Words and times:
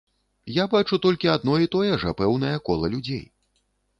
Я 0.53 0.63
бачу 0.71 0.97
толькі 1.03 1.29
адно 1.33 1.53
і 1.65 1.69
тое 1.77 1.91
жа 2.05 2.15
пэўнае 2.21 2.55
кола 2.69 2.91
людзей. 2.97 3.23